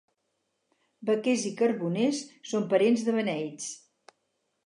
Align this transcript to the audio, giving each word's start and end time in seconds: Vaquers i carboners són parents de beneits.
Vaquers 1.09 1.43
i 1.49 1.51
carboners 1.59 2.23
són 2.53 2.65
parents 2.73 3.05
de 3.09 3.15
beneits. 3.19 3.71